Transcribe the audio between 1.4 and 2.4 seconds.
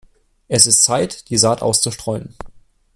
auszustreuen.